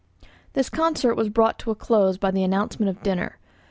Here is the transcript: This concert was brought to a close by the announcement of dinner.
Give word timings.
This 0.53 0.67
concert 0.67 1.13
was 1.13 1.29
brought 1.29 1.59
to 1.59 1.69
a 1.69 1.75
close 1.75 2.17
by 2.17 2.31
the 2.31 2.41
announcement 2.43 2.89
of 2.89 3.03
dinner. 3.03 3.37